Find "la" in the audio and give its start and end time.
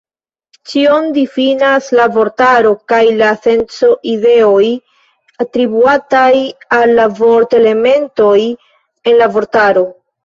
1.99-2.05, 3.19-3.27, 7.01-7.07, 9.21-9.29